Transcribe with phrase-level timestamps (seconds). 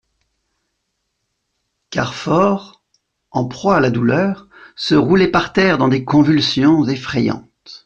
[1.91, 2.81] Carfor,
[3.29, 7.47] en proie à la douleur, se roulait par terre dans des convulsions effrayantes.